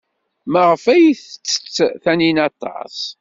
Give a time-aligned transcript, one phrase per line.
[0.51, 2.97] Maɣef ay tettess Taninna aṭas?